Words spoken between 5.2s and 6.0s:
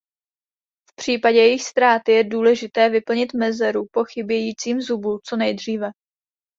co nejdříve.